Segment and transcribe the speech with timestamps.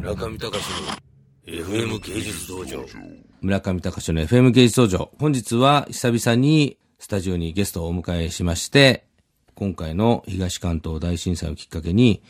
[0.00, 0.64] 村上隆
[1.46, 2.86] の FM 芸術道場。
[3.42, 5.10] 村上隆の FM 芸術道場。
[5.18, 9.04] 本日は久々にスタジオにゲストをお迎えしまして、
[9.54, 12.22] 今回の東関東大震災をきっかけに、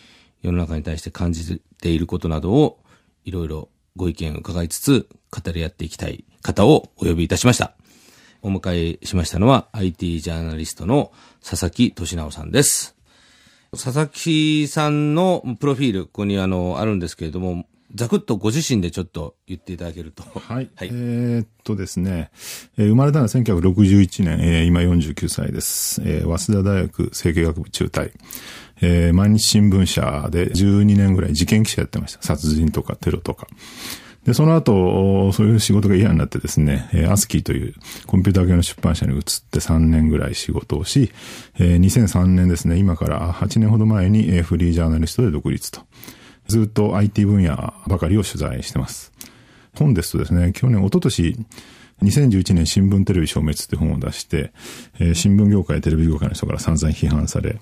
[0.42, 2.80] 世の中に対して感じていることなどを、
[3.24, 7.74] いろいろご意見を伺いつつ、語り合っていきたい方をお呼びいたしました。
[8.42, 12.99] お迎えしましたのは、IT ジャーナリストの佐々木俊直さんです。
[13.72, 20.22] 佐々木さんのプロフィール、ここにあの、あるんですけれども、ざくっとご自身でちょっと言っていただけると。
[20.22, 20.70] はい。
[20.74, 22.30] はい、えー、っとですね、
[22.76, 26.00] えー、生まれたのは1961年、えー、今49歳です。
[26.04, 28.12] えー、早稲田大学政経学部中退。
[28.82, 32.23] えー、毎日新聞社で12年ぐらい事件記者やってました。
[32.23, 33.46] 殺人とかテロとか。
[34.24, 37.74] で、その後、そういう仕事が嫌になってですね、えー、アスキーという
[38.06, 41.10] コンピューター系の出版社に移って3年ぐらい仕事をし、
[41.59, 45.80] えー、2003年ですね、今から8年ほど前に、フリージャーナリストで独立と。
[46.48, 49.12] ずっと IT 分野ばかりを取材してます。
[49.74, 51.46] 本ですとですね、去年、一昨年、
[52.02, 54.52] 2011年新聞テレビ消滅って本を出して、
[54.99, 57.59] えー、新聞業界、テレビ業界の人から散々批判され、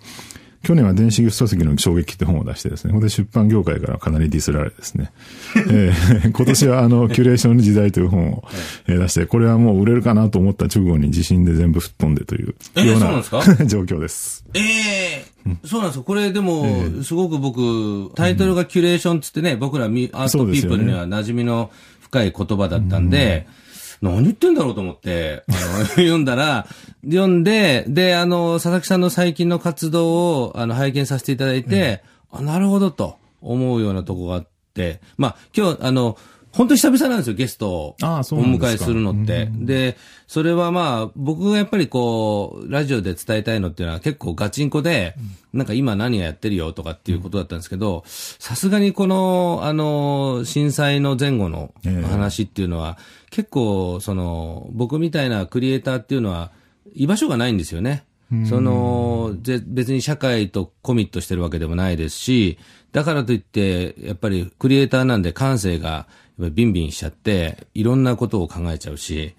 [0.62, 5.12] 去年は電子ギフト書籍の衝撃って本を出してですね、ここで出版業界からかなりディスられですね、
[5.56, 8.44] えー、 今年はあの、キュレーションの時代という本を、
[8.88, 13.22] え出して、これはもう売れるかなと思った直後に地震で全部吹っ飛んでというような、
[13.66, 14.44] 状況です。
[14.54, 16.02] ええー、そうなんですよ。
[16.04, 23.67] これでも、すごく僕、タイトルがキュレーションつってね、僕らアートピープルには馴染みの深い言葉だったんで、うん
[24.00, 26.66] 何言ってんだろうと思って、あの、 読んだら、
[27.04, 36.16] 読んで、で、あの、佐々木さんの最近の活動を、あの、拝見させていただいて、うん、あ、なるほどと思うようなとこがあって、まあ、今日、あの、
[36.52, 37.96] 本当久々なんですよ、ゲストを。
[38.00, 39.48] お迎えするのって。
[39.52, 39.96] で、
[40.26, 45.14] それはまあ、僕がやっぱりこう、ラジオで伝えたいのっていうのは結構ガチンコで、
[45.52, 51.72] なんか今何がやってるよとかっていうことだったんですけど、さすがにこの、あの、震災の前後の
[52.10, 52.98] 話っていうのは、
[53.30, 56.50] 結構、その、僕みたいなクリエイターっていうのは、
[56.94, 58.04] 居場所がないんですよね。
[58.46, 59.34] その、
[59.66, 62.58] 別に社会とコミットしてるわけでもないですし、
[62.92, 66.06] だからといって、やっぱりクリエイターなんで感性が
[66.38, 69.34] ビンビンしちゃって、いろんなことを考えちゃうし、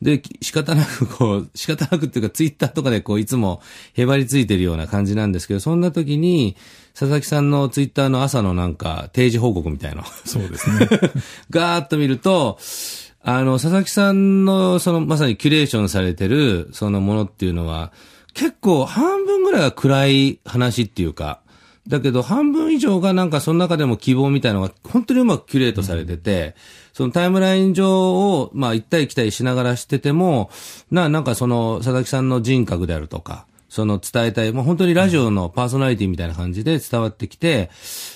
[0.00, 3.60] で、仕方なくこう、 仕方なくっていうかツイッターとかでこう、いつも
[3.94, 6.56] へばりついてるような感じなんですけど、そんな時に、
[6.92, 10.04] 佐々木さんのツイッターの朝のなんか定時報告みたいな。
[10.24, 10.88] そうですね。
[11.50, 12.58] ガーッと見ると、
[13.22, 17.90] あの、佐々木さんの、その、まさにキュレーションされてる、そのものっていうのは、
[18.34, 21.40] 結構半分ぐらいは暗い話っていうか、
[21.88, 26.54] だけど半分以上がなんかその中でも希望みたいなのが本当にうまくキュレートされてて、
[26.92, 30.50] そのタイムライン上をまあ行ったり来たりしながらしてても、
[30.90, 31.24] な、なん。
[31.24, 37.70] かその佐々木さんの人格であるとか、その伝えたい、もう本当にラジオのパーソナリティみたいな感じで伝わってきて、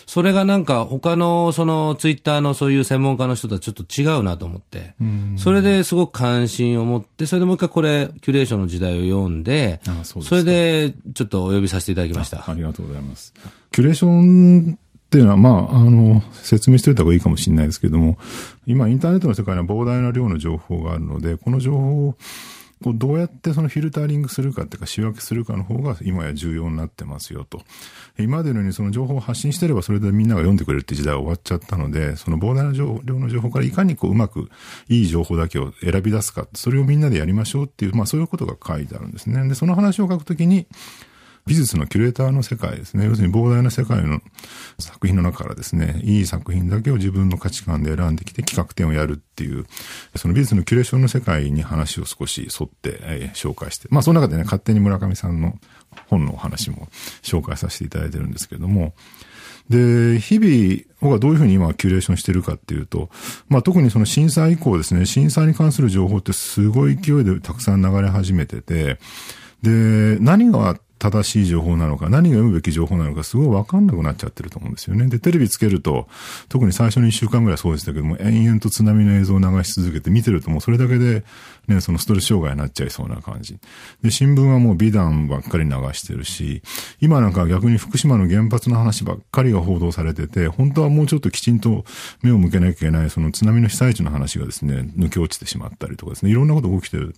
[0.06, 4.94] それがなんか他のそのツイッターのそういう専門家の人とはちょっと違うなと思って、
[5.36, 12.50] それですごく関心を持って、それでもう一回これ、キュレーションの時代を読んで、ああそそれでちょっとお呼びさせていただきましたあ。
[12.52, 13.34] ありがとうございます。
[13.72, 18.16] キュレーションっていうのは、まあ、あの、説明しておいた方がいいかもしれないですけども、
[18.64, 22.14] 今インターネットの世界には膨大な量の情報があるので、この情報を
[22.83, 27.62] こうどうやってそのフィルタリングするかっていうか仕分けするかの方が今や重要になってますよと。
[28.19, 34.50] 今までのようにその情報を発信してればそれでみんなが読んでくれるって時代は終わっちゃったので、その膨大な量の情報からいかにこううまく
[34.88, 39.49] いい情報だけを選び出すか、それをみんなでやりましょうっていう、まあそういうことが書いてあるんですね。
[39.49, 40.67] で、その話を書くときに、
[41.48, 43.06] 美術のキュレーターの世界ですね。
[43.06, 44.20] 要するに膨大な世界の
[44.78, 49.64] 作品の中からですね、いい作品だけを自分の価値観で選んできて企画展をやるっていう、
[50.14, 55.58] その美術のキュレーションの世界に話を少し沿って、えー、紹介して、まあその中でね、勝手に村上さんの
[56.08, 56.88] 本のお話も
[57.22, 58.94] 紹介させていただいてるんですけれども、
[59.70, 63.08] で、日々、僕はどういうふうに今キュレーションしてるかっていうと、
[63.48, 68.98] まあ特にその震災以降ですね、震災に関する情報ってすごい勢いでたくさん流れ始めてて、
[69.62, 75.06] で、何が正しい情報なのか、何が読むべき情報なのか、すごいわかんなくなっちゃってると思うんですよね。
[75.09, 76.09] で、テレビつけると、
[76.48, 81.25] 特に最初の一週間ぐらいそうでしたけども、延々と津波の映像を流し続けて見てるともうそれだけで、
[81.69, 83.58] ね、そのストレス障害になっちゃいそうな感じ。
[84.02, 86.62] で、新聞はもう美談ばっかり流してるし、
[87.00, 91.84] 今なんか逆に福島の原発の話ばっかりが報道されてて、本当はもうちょっときちんと
[92.23, 97.14] 目を向けなきゃいけない、その津波の被災地の話がですね、抜け落ちてしまったりとかですね、いろんなことが起きてる。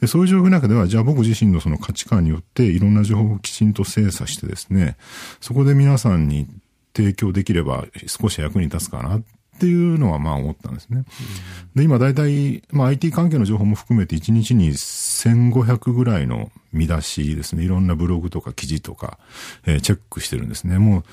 [0.00, 4.96] で、そういう状況の中では、じゃあ僕自身のその価値観によって、いろんな情報をきちんと精査してですね、
[5.40, 6.46] そこで皆さんに
[6.94, 9.22] 提供できれば少し役に立つかなっ
[9.58, 11.04] ていうのはまあ思ったんですね。
[11.74, 19.18] で、今大体、まあ IT 関係の情報も含めて1日に1500ぐらいの見出しですね、いろんなブログとか記事とか、
[19.66, 20.78] えー、チェックしてるんですね。
[20.78, 21.04] も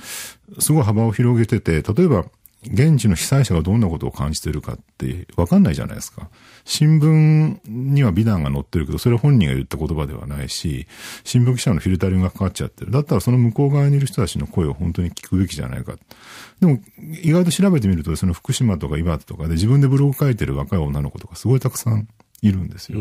[0.57, 2.25] う、すごい幅を広げてて、例えば、
[2.65, 6.29] 現地の被災者がどんなことを感じてるかってわかんないじゃないですか。
[6.65, 10.87] 新聞には美談が載ってるけど、それは本人が言った言葉ではないし、
[11.23, 12.91] 新聞記者のフィルタリングがかかっちゃってる。
[12.91, 15.95] だったらその向こう側にいる人たちの声を本当に聞くべきじゃないか。
[16.59, 16.79] でも、
[17.21, 22.07] 意外と調べてみると、その福島とか岩手とかで自分でブログ書いてる若い女の子とかすごいたくさん
[22.41, 22.99] いるんですよ。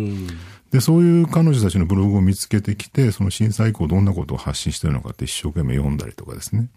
[0.71, 6.69] で、そういう彼女たちのブログを見つけてきて、その震災以降どんなことを発信してるのかって一生懸命読んだりとかですね。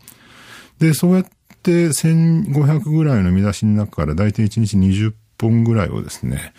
[0.80, 1.26] で、そうやっ
[1.66, 6.54] て1500ぐらいの見出しの中から大体1日20本ぐらいをですね、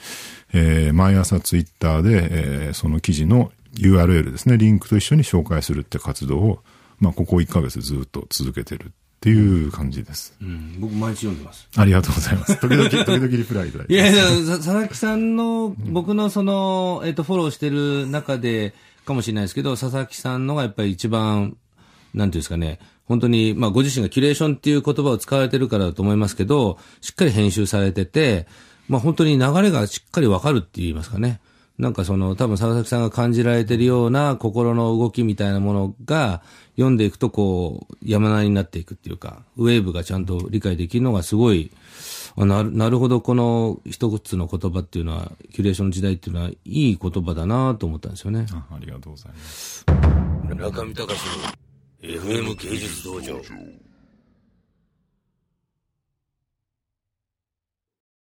[0.52, 6.58] えー、毎朝ツイッターで、えー、その記事の URL ですね、リンクと一緒に紹介するって活動を、
[6.98, 8.88] まあ、ここ1ヶ月ずっと続けてるっ
[9.20, 10.34] ていう感じです。
[10.40, 11.68] うん、僕毎日読んでます。
[11.76, 12.56] ありがとうございます。
[12.60, 13.94] 時々、時々リプライいただいて。
[13.94, 14.24] いやいや、
[14.56, 18.74] 佐々木さんの、僕のその、えっ、ー、と、フォローしてる中で、
[19.04, 21.56] かもしれないですけど、佐々木さんのがやっぱり一番、
[22.16, 28.46] なんていうんですかね、本当に、まあ、ご自身がキュレーションっていう言葉を使われてるからだと思いますけど、しっかり編集されてて、
[28.88, 31.40] まあ、本当に流れがしっかりわかるって言いますかね。
[31.78, 36.42] なんかその、多分佐々木さんが感じられてるような心の動きみたいなものが、
[36.76, 41.70] 読んでいくとこう、山なりになっていくっていうか、ウェーブがちゃんと理解できるのがすごい、
[42.36, 48.46] なるなるほど、この一つの言葉っていうのは、キュレーションの時代っていうのは、いい言葉だなと思ったんですよね。
[48.52, 49.84] あありがとうございます。
[50.48, 51.65] 中見隆の
[52.06, 53.40] FM 芸術道場。